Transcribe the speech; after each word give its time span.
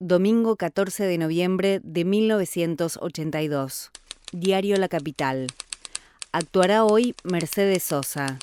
Domingo 0.00 0.56
14 0.56 1.04
de 1.04 1.16
noviembre 1.16 1.80
de 1.82 2.04
1982. 2.04 3.90
Diario 4.30 4.76
La 4.76 4.88
Capital. 4.88 5.46
Actuará 6.32 6.84
hoy 6.84 7.14
Mercedes 7.24 7.84
Sosa. 7.84 8.38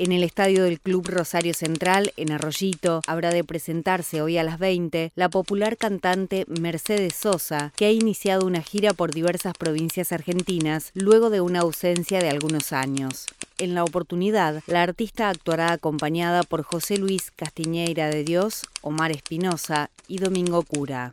En 0.00 0.12
el 0.12 0.22
estadio 0.22 0.62
del 0.62 0.78
Club 0.78 1.08
Rosario 1.08 1.52
Central, 1.54 2.12
en 2.16 2.30
Arroyito, 2.30 3.00
habrá 3.08 3.30
de 3.30 3.42
presentarse 3.42 4.22
hoy 4.22 4.38
a 4.38 4.44
las 4.44 4.60
20 4.60 5.10
la 5.16 5.28
popular 5.28 5.76
cantante 5.76 6.44
Mercedes 6.46 7.16
Sosa, 7.16 7.72
que 7.74 7.86
ha 7.86 7.90
iniciado 7.90 8.46
una 8.46 8.62
gira 8.62 8.92
por 8.92 9.12
diversas 9.12 9.54
provincias 9.58 10.12
argentinas 10.12 10.92
luego 10.94 11.30
de 11.30 11.40
una 11.40 11.62
ausencia 11.62 12.20
de 12.20 12.30
algunos 12.30 12.72
años. 12.72 13.26
En 13.58 13.74
la 13.74 13.82
oportunidad, 13.82 14.62
la 14.68 14.84
artista 14.84 15.30
actuará 15.30 15.72
acompañada 15.72 16.44
por 16.44 16.62
José 16.62 16.96
Luis 16.98 17.32
Castiñeira 17.34 18.08
de 18.08 18.22
Dios, 18.22 18.66
Omar 18.82 19.10
Espinosa 19.10 19.90
y 20.06 20.18
Domingo 20.18 20.62
Cura. 20.62 21.12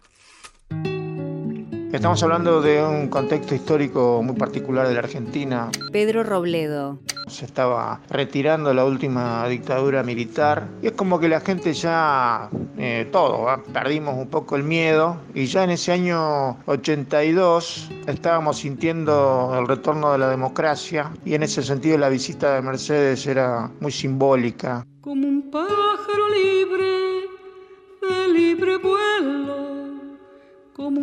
Estamos 1.95 2.21
hablando 2.23 2.61
de 2.61 2.83
un 2.83 3.07
contexto 3.07 3.55
histórico 3.55 4.21
muy 4.21 4.35
particular 4.35 4.85
de 4.85 4.95
la 4.95 4.99
Argentina. 4.99 5.69
Pedro 5.93 6.25
Robledo. 6.25 6.99
Se 7.29 7.45
estaba 7.45 8.01
retirando 8.09 8.73
la 8.73 8.83
última 8.83 9.47
dictadura 9.47 10.03
militar 10.03 10.67
y 10.81 10.87
es 10.87 10.91
como 10.91 11.21
que 11.21 11.29
la 11.29 11.39
gente 11.39 11.73
ya, 11.73 12.49
eh, 12.77 13.07
todo, 13.13 13.47
perdimos 13.71 14.15
un 14.17 14.27
poco 14.27 14.57
el 14.57 14.63
miedo 14.63 15.15
y 15.33 15.45
ya 15.45 15.63
en 15.63 15.69
ese 15.69 15.93
año 15.93 16.57
82 16.65 17.89
estábamos 18.07 18.57
sintiendo 18.57 19.55
el 19.57 19.65
retorno 19.65 20.11
de 20.11 20.17
la 20.17 20.29
democracia 20.29 21.13
y 21.23 21.33
en 21.33 21.43
ese 21.43 21.63
sentido 21.63 21.97
la 21.97 22.09
visita 22.09 22.55
de 22.55 22.61
Mercedes 22.61 23.25
era 23.25 23.71
muy 23.79 23.93
simbólica. 23.93 24.85
Como 24.99 25.25
un 25.25 25.49
pájaro 25.49 26.29
libre, 26.29 27.29
de 28.01 28.27
libre 28.33 28.77
vuelo 28.79 29.64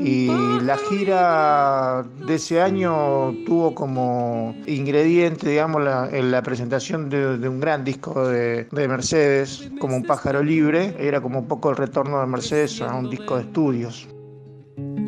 y 0.00 0.26
la 0.60 0.76
gira 0.76 2.04
de 2.26 2.34
ese 2.34 2.60
año 2.60 3.34
tuvo 3.46 3.74
como 3.74 4.54
ingrediente, 4.66 5.48
digamos, 5.48 5.82
la, 5.82 6.10
la 6.10 6.42
presentación 6.42 7.08
de, 7.08 7.48
un 7.48 7.58
gran 7.58 7.82
disco 7.82 8.28
de, 8.28 8.64
de, 8.64 8.88
Mercedes, 8.88 9.70
como 9.80 9.96
un 9.96 10.02
pájaro 10.02 10.42
libre. 10.42 10.94
Era 10.98 11.22
como 11.22 11.38
un 11.38 11.48
poco 11.48 11.70
el 11.70 11.76
retorno 11.76 12.20
de 12.20 12.26
Mercedes 12.26 12.82
a 12.82 12.94
un 12.94 13.08
disco 13.08 13.36
de 13.36 13.42
estudios. 13.42 14.08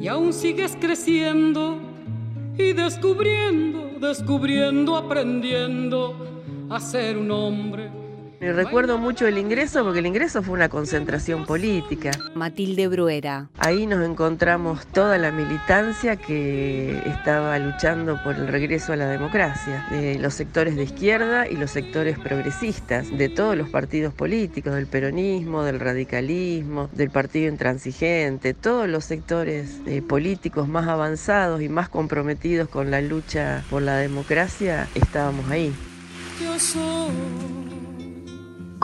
Y 0.00 0.08
aún 0.08 0.32
sigues 0.32 0.76
creciendo 0.80 1.78
y 2.56 2.72
descubriendo, 2.72 3.98
descubriendo, 4.00 4.96
aprendiendo 4.96 6.16
a 6.70 6.80
ser 6.80 7.18
un 7.18 7.30
hombre 7.30 8.03
recuerdo 8.52 8.98
mucho 8.98 9.26
el 9.26 9.38
ingreso 9.38 9.84
porque 9.84 10.00
el 10.00 10.06
ingreso 10.06 10.42
fue 10.42 10.54
una 10.54 10.68
concentración 10.68 11.46
política. 11.46 12.10
Matilde 12.34 12.88
Bruera. 12.88 13.48
Ahí 13.58 13.86
nos 13.86 14.04
encontramos 14.04 14.86
toda 14.88 15.18
la 15.18 15.30
militancia 15.30 16.16
que 16.16 16.98
estaba 17.06 17.58
luchando 17.58 18.22
por 18.22 18.36
el 18.36 18.48
regreso 18.48 18.92
a 18.92 18.96
la 18.96 19.08
democracia, 19.08 19.86
de 19.90 20.18
los 20.18 20.34
sectores 20.34 20.76
de 20.76 20.84
izquierda 20.84 21.48
y 21.48 21.56
los 21.56 21.70
sectores 21.70 22.18
progresistas, 22.18 23.10
de 23.16 23.28
todos 23.28 23.56
los 23.56 23.68
partidos 23.70 24.12
políticos, 24.12 24.74
del 24.74 24.86
peronismo, 24.86 25.62
del 25.62 25.80
radicalismo, 25.80 26.90
del 26.92 27.10
partido 27.10 27.48
intransigente, 27.48 28.54
todos 28.54 28.88
los 28.88 29.04
sectores 29.04 29.80
eh, 29.86 30.02
políticos 30.02 30.68
más 30.68 30.88
avanzados 30.88 31.62
y 31.62 31.68
más 31.68 31.88
comprometidos 31.88 32.68
con 32.68 32.90
la 32.90 33.00
lucha 33.00 33.64
por 33.70 33.82
la 33.82 33.96
democracia, 33.96 34.88
estábamos 34.94 35.50
ahí. 35.50 35.72
Yo 36.42 36.58
soy 36.58 37.73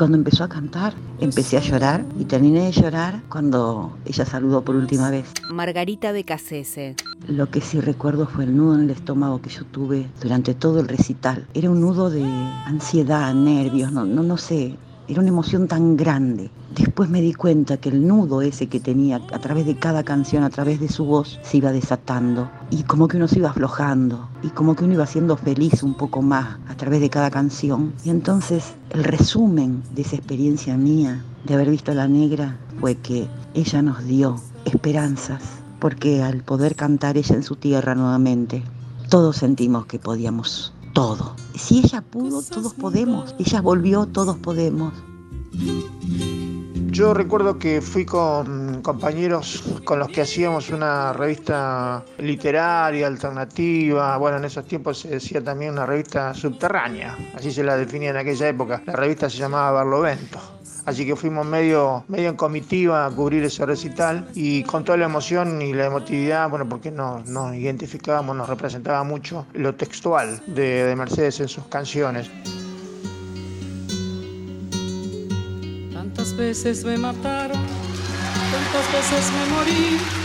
cuando 0.01 0.17
empezó 0.17 0.45
a 0.45 0.49
cantar, 0.49 0.95
empecé 1.21 1.59
a 1.59 1.61
llorar 1.61 2.07
y 2.19 2.25
terminé 2.25 2.65
de 2.65 2.73
llorar 2.73 3.21
cuando 3.29 3.99
ella 4.07 4.25
saludó 4.25 4.65
por 4.65 4.75
última 4.75 5.11
vez. 5.11 5.27
Margarita 5.53 6.11
Becasese. 6.11 6.97
Lo 7.29 7.51
que 7.51 7.61
sí 7.61 7.83
recuerdo 7.83 8.27
fue 8.27 8.45
el 8.45 8.57
nudo 8.57 8.77
en 8.77 8.85
el 8.85 8.91
estómago 8.93 9.43
que 9.43 9.51
yo 9.51 9.67
tuve 9.67 10.07
durante 10.23 10.55
todo 10.55 10.81
el 10.81 10.89
recital. 10.89 11.47
Era 11.53 11.71
un 11.71 11.83
nudo 11.83 12.09
de 12.09 12.25
ansiedad, 12.65 13.35
nervios, 13.35 13.93
no, 13.93 14.07
no, 14.07 14.23
no 14.23 14.39
sé, 14.39 14.75
era 15.11 15.21
una 15.21 15.31
emoción 15.31 15.67
tan 15.67 15.97
grande. 15.97 16.51
Después 16.73 17.11
me 17.11 17.21
di 17.21 17.35
cuenta 17.35 17.79
que 17.79 17.89
el 17.89 18.07
nudo 18.07 18.43
ese 18.43 18.69
que 18.69 18.79
tenía 18.79 19.17
a 19.33 19.39
través 19.41 19.67
de 19.67 19.77
cada 19.77 20.05
canción, 20.05 20.45
a 20.45 20.51
través 20.51 20.79
de 20.79 20.87
su 20.87 21.05
voz, 21.05 21.41
se 21.43 21.57
iba 21.57 21.73
desatando. 21.73 22.49
Y 22.71 22.85
como 22.85 23.09
que 23.09 23.17
uno 23.17 23.27
se 23.27 23.41
iba 23.41 23.51
aflojando. 23.51 24.29
Y 24.45 24.51
como 24.51 24.77
que 24.77 24.85
uno 24.85 24.95
iba 24.95 25.07
siendo 25.07 25.37
feliz 25.37 25.83
un 25.83 25.95
poco 25.95 26.23
más 26.23 26.59
a 26.69 26.77
través 26.77 27.01
de 27.01 27.11
cada 27.11 27.29
canción. 27.29 27.93
Y 28.05 28.11
entonces 28.11 28.75
el 28.91 29.03
resumen 29.03 29.83
de 29.97 30.03
esa 30.03 30.15
experiencia 30.15 30.77
mía, 30.77 31.25
de 31.45 31.55
haber 31.55 31.71
visto 31.71 31.91
a 31.91 31.97
la 31.97 32.07
negra, 32.07 32.57
fue 32.79 32.95
que 32.95 33.27
ella 33.55 33.83
nos 33.83 34.05
dio 34.05 34.37
esperanzas. 34.65 35.43
Porque 35.81 36.23
al 36.23 36.45
poder 36.45 36.77
cantar 36.77 37.17
ella 37.17 37.35
en 37.35 37.43
su 37.43 37.57
tierra 37.57 37.97
nuevamente, 37.97 38.63
todos 39.09 39.39
sentimos 39.39 39.87
que 39.87 39.99
podíamos 39.99 40.73
todo. 40.93 41.37
Si 41.55 41.79
ella 41.79 42.03
pudo, 42.03 42.43
todos 42.43 42.75
podemos. 42.75 43.35
Ella 43.39 43.61
volvió, 43.61 44.07
todos 44.07 44.37
podemos. 44.39 44.93
Yo 46.93 47.15
recuerdo 47.15 47.59
que 47.59 47.81
fui 47.81 48.05
con 48.05 48.83
compañeros 48.83 49.63
con 49.85 50.01
los 50.01 50.09
que 50.09 50.23
hacíamos 50.23 50.71
una 50.71 51.13
revista 51.13 52.05
literaria, 52.19 53.07
alternativa, 53.07 54.17
bueno, 54.17 54.39
en 54.39 54.45
esos 54.45 54.67
tiempos 54.67 54.99
se 54.99 55.09
decía 55.09 55.43
también 55.43 55.73
una 55.73 55.87
revista 55.87 56.35
subterránea, 56.35 57.17
así 57.35 57.53
se 57.53 57.63
la 57.63 57.77
definía 57.77 58.11
en 58.11 58.17
aquella 58.17 58.49
época. 58.49 58.83
La 58.87 58.95
revista 58.95 59.31
se 59.31 59.39
llamaba 59.39 59.71
Barlovento. 59.71 60.60
Así 60.91 61.07
que 61.07 61.15
fuimos 61.15 61.47
medio, 61.47 62.03
medio 62.09 62.31
en 62.31 62.35
comitiva 62.35 63.07
a 63.07 63.11
cubrir 63.11 63.45
ese 63.45 63.65
recital 63.65 64.29
y 64.35 64.65
con 64.65 64.83
toda 64.83 64.99
la 64.99 65.05
emoción 65.05 65.63
y 65.63 65.73
la 65.73 65.87
emotividad, 65.87 66.51
bueno, 66.51 66.69
porque 66.69 66.91
nos, 66.91 67.29
nos 67.29 67.55
identificábamos, 67.55 68.35
nos 68.35 68.49
representaba 68.49 69.05
mucho 69.05 69.47
lo 69.53 69.73
textual 69.73 70.43
de, 70.49 70.83
de 70.83 70.97
Mercedes 70.97 71.39
en 71.39 71.47
sus 71.47 71.65
canciones. 71.67 72.29
Tantas 75.93 76.37
veces 76.37 76.85
me 76.85 76.99
mataron, 76.99 77.61
tantas 78.51 78.93
veces 78.93 79.33
me 79.33 79.55
morí 79.55 80.21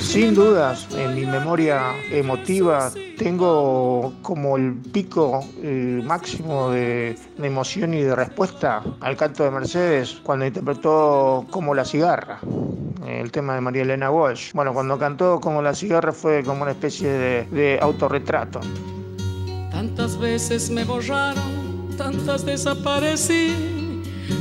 sin 0.00 0.36
dudas, 0.36 0.86
en 0.96 1.16
mi 1.16 1.26
memoria 1.26 1.96
emotiva 2.12 2.92
tengo 3.20 4.14
como 4.22 4.56
el 4.56 4.76
pico 4.76 5.44
máximo 6.04 6.70
de, 6.70 7.18
emoción 7.42 7.92
y 7.92 8.00
de 8.00 8.16
respuesta 8.16 8.82
al 9.00 9.14
canto 9.14 9.44
de 9.44 9.50
Mercedes 9.50 10.18
cuando 10.22 10.46
interpretó 10.46 11.44
Como 11.50 11.74
la 11.74 11.84
cigarra, 11.84 12.40
el 13.06 13.30
tema 13.30 13.56
de 13.56 13.60
María 13.60 13.82
Elena 13.82 14.10
Walsh. 14.10 14.52
Bueno, 14.54 14.72
cuando 14.72 14.98
cantó 14.98 15.38
Como 15.38 15.60
la 15.60 15.74
cigarra 15.74 16.12
fue 16.12 16.42
como 16.42 16.62
una 16.62 16.70
especie 16.70 17.10
de, 17.10 17.44
de 17.50 17.78
autorretrato. 17.82 18.60
Tantas 19.70 20.18
veces 20.18 20.70
me 20.70 20.84
borraron, 20.84 21.94
tantas 21.98 22.46
desaparecí 22.46 23.79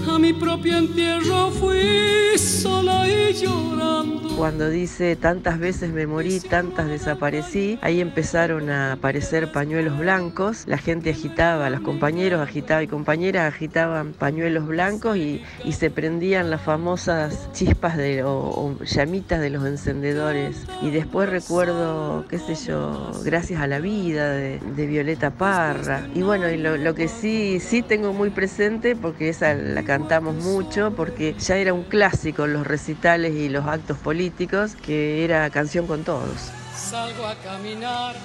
a 0.09 0.19
mi 0.19 0.33
propio 0.33 0.77
entierro 0.77 1.51
fui 1.51 2.37
sola 2.37 3.07
y 3.07 3.33
llorando. 3.33 4.29
Cuando 4.39 4.69
dice 4.69 5.17
tantas 5.17 5.59
veces 5.59 5.91
me 5.91 6.07
morí, 6.07 6.39
tantas 6.39 6.87
desaparecí, 6.87 7.77
ahí 7.81 7.99
empezaron 7.99 8.69
a 8.69 8.93
aparecer 8.93 9.51
pañuelos 9.51 9.99
blancos, 9.99 10.63
la 10.65 10.77
gente 10.77 11.09
agitaba, 11.09 11.69
los 11.69 11.81
compañeros 11.81 12.39
agitaban 12.39 12.85
y 12.85 12.87
compañeras 12.87 13.53
agitaban 13.53 14.13
pañuelos 14.13 14.65
blancos 14.65 15.17
y, 15.17 15.41
se 15.79 15.89
prendían 15.89 16.49
las 16.49 16.61
famosas 16.61 17.49
chispas 17.53 17.97
o, 18.25 18.75
llamitas 18.83 19.39
de 19.39 19.49
los 19.49 19.65
encendedores. 19.65 20.65
Y 20.81 20.89
después 20.89 21.29
recuerdo, 21.29 22.25
qué 22.27 22.37
sé 22.37 22.55
yo, 22.55 23.11
Gracias 23.23 23.61
a 23.61 23.67
la 23.67 23.79
vida 23.79 24.31
de, 24.31 24.59
Violeta 24.89 25.31
Parra. 25.31 26.07
Y 26.15 26.21
bueno, 26.21 26.47
lo, 26.77 26.95
que 26.95 27.07
sí, 27.07 27.59
sí 27.59 27.81
tengo 27.81 28.11
muy 28.11 28.29
presente, 28.29 28.95
porque 28.95 29.29
esa 29.29 29.53
la 29.79 29.85
cantamos 29.85 30.35
mucho 30.35 30.91
porque 30.93 31.35
ya 31.39 31.55
era 31.55 31.73
un 31.73 31.83
clásico 31.83 32.43
en 32.43 32.51
los 32.51 32.67
recitales 32.67 33.33
y 33.33 33.47
los 33.47 33.65
actos 33.65 33.97
políticos 33.97 34.75
que 34.75 35.23
era 35.23 35.49
canción 35.51 35.87
con 35.87 36.03
todos. 36.03 36.51
Salgo 36.75 37.25
a 37.25 37.35
caminar 37.35 38.15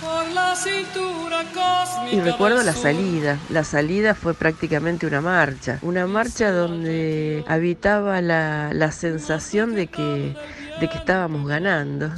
por 0.00 0.28
la 0.28 0.54
cintura 0.54 1.42
cósmica 1.52 2.12
y 2.12 2.20
recuerdo 2.20 2.62
la 2.62 2.72
salida. 2.72 3.36
La 3.48 3.64
salida 3.64 4.14
fue 4.14 4.32
prácticamente 4.32 5.08
una 5.08 5.20
marcha. 5.20 5.80
Una 5.82 6.06
marcha 6.06 6.52
donde 6.52 7.44
habitaba 7.48 8.20
la, 8.20 8.72
la 8.72 8.92
sensación 8.92 9.74
de 9.74 9.88
que, 9.88 10.36
de 10.80 10.88
que 10.88 10.98
estábamos 10.98 11.48
ganando, 11.48 12.12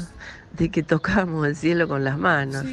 de 0.58 0.70
que 0.70 0.82
tocábamos 0.82 1.46
el 1.46 1.56
cielo 1.56 1.88
con 1.88 2.04
las 2.04 2.18
manos. 2.18 2.66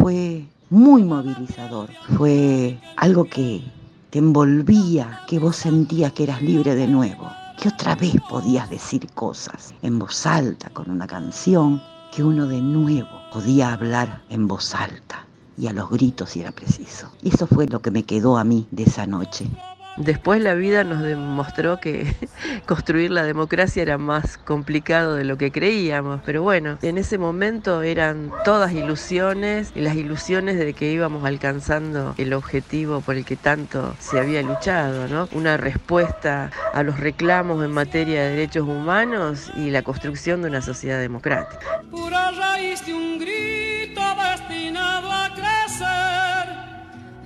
Fue 0.00 0.46
muy 0.70 1.02
movilizador. 1.02 1.90
Fue 2.16 2.78
algo 2.96 3.24
que 3.24 3.62
te 4.10 4.18
envolvía, 4.18 5.20
que 5.26 5.38
vos 5.38 5.56
sentías 5.56 6.12
que 6.12 6.24
eras 6.24 6.42
libre 6.42 6.74
de 6.74 6.86
nuevo, 6.86 7.30
que 7.60 7.68
otra 7.68 7.94
vez 7.94 8.14
podías 8.28 8.70
decir 8.70 9.06
cosas 9.12 9.74
en 9.82 9.98
voz 9.98 10.26
alta 10.26 10.70
con 10.70 10.90
una 10.90 11.06
canción, 11.06 11.82
que 12.14 12.22
uno 12.22 12.46
de 12.46 12.60
nuevo 12.60 13.08
podía 13.32 13.72
hablar 13.72 14.22
en 14.30 14.46
voz 14.46 14.74
alta 14.74 15.26
y 15.58 15.66
a 15.66 15.72
los 15.72 15.90
gritos 15.90 16.30
si 16.30 16.40
era 16.40 16.52
preciso. 16.52 17.10
Y 17.22 17.28
eso 17.28 17.46
fue 17.46 17.66
lo 17.66 17.80
que 17.80 17.90
me 17.90 18.04
quedó 18.04 18.36
a 18.38 18.44
mí 18.44 18.66
de 18.70 18.84
esa 18.84 19.06
noche. 19.06 19.46
Después 19.96 20.40
la 20.40 20.54
vida 20.54 20.82
nos 20.82 21.02
demostró 21.02 21.78
que 21.78 22.14
construir 22.66 23.12
la 23.12 23.22
democracia 23.22 23.82
era 23.82 23.96
más 23.96 24.38
complicado 24.38 25.14
de 25.14 25.24
lo 25.24 25.38
que 25.38 25.52
creíamos, 25.52 26.20
pero 26.26 26.42
bueno, 26.42 26.78
en 26.82 26.98
ese 26.98 27.16
momento 27.16 27.82
eran 27.82 28.32
todas 28.44 28.72
ilusiones 28.72 29.72
y 29.74 29.80
las 29.80 29.94
ilusiones 29.94 30.58
de 30.58 30.72
que 30.72 30.90
íbamos 30.90 31.24
alcanzando 31.24 32.14
el 32.18 32.32
objetivo 32.32 33.00
por 33.02 33.14
el 33.14 33.24
que 33.24 33.36
tanto 33.36 33.94
se 34.00 34.18
había 34.18 34.42
luchado, 34.42 35.06
¿no? 35.06 35.28
Una 35.32 35.56
respuesta 35.56 36.50
a 36.72 36.82
los 36.82 36.98
reclamos 36.98 37.64
en 37.64 37.70
materia 37.70 38.22
de 38.22 38.30
derechos 38.30 38.66
humanos 38.66 39.50
y 39.56 39.70
la 39.70 39.82
construcción 39.82 40.42
de 40.42 40.48
una 40.48 40.60
sociedad 40.60 40.98
democrática. 40.98 41.82
Pura 41.90 42.32
raíz 42.32 42.84
de 42.84 42.94
un 42.94 43.18
grito 43.18 44.02
destinado 44.30 45.10
a 45.10 45.30
crecer 45.34 46.48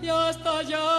y 0.02 0.08
hasta 0.08 0.58
allá. 0.58 0.97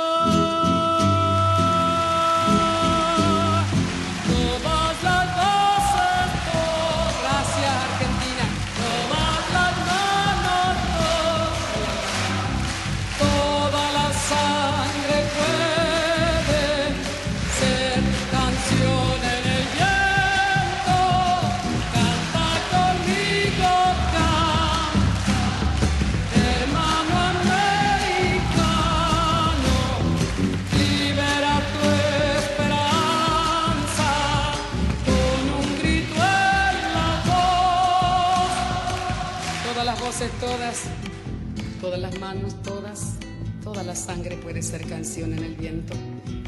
Todas 41.90 42.02
las 42.02 42.20
manos, 42.20 42.54
todas, 42.62 43.16
toda 43.64 43.82
la 43.82 43.96
sangre 43.96 44.38
puede 44.38 44.62
ser 44.62 44.86
canción 44.88 45.34
en 45.34 45.44
el 45.44 45.56
viento. 45.56 45.96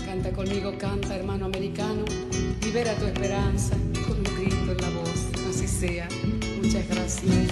Canta 0.06 0.30
conmigo, 0.32 0.78
canta 0.78 1.16
hermano 1.16 1.46
americano, 1.46 2.06
libera 2.62 2.94
tu 2.98 3.06
esperanza 3.06 3.76
con 4.08 4.18
un 4.20 4.24
grito 4.24 4.72
en 4.72 4.78
la 4.78 4.90
voz, 5.00 5.30
así 5.50 5.68
sea. 5.68 6.08
Muchas 6.62 6.88
gracias 6.88 7.52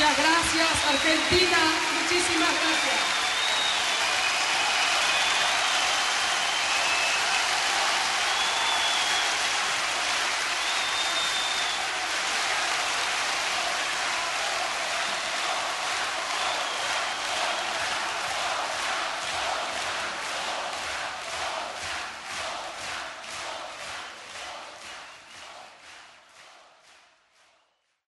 Muchas 0.00 0.16
gracias, 0.16 0.84
Argentina. 0.88 1.58
Muchísimas 2.00 2.48
gracias. 2.48 3.09